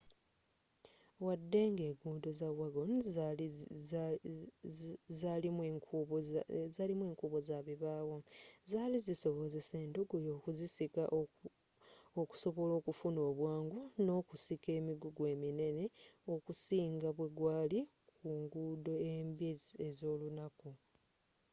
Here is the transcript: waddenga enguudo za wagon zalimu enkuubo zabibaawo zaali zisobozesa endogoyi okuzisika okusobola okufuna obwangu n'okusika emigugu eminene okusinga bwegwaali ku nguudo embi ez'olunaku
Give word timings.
waddenga 1.25 1.83
enguudo 1.89 2.29
za 2.39 2.49
wagon 2.59 2.91
zalimu 6.69 6.97
enkuubo 7.09 7.37
zabibaawo 7.47 8.17
zaali 8.71 8.97
zisobozesa 9.07 9.75
endogoyi 9.85 10.29
okuzisika 10.37 11.03
okusobola 12.21 12.73
okufuna 12.79 13.19
obwangu 13.29 13.79
n'okusika 14.03 14.69
emigugu 14.79 15.21
eminene 15.33 15.85
okusinga 16.33 17.09
bwegwaali 17.17 17.79
ku 18.17 18.27
nguudo 18.41 18.93
embi 19.13 19.47
ez'olunaku 19.87 20.69